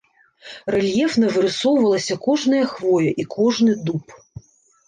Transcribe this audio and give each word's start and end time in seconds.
Рэльефна 0.75 1.27
вырысоўвалася 1.35 2.15
кожная 2.29 2.65
хвоя 2.73 3.09
і 3.25 3.29
кожны 3.37 3.77
дуб. 3.91 4.21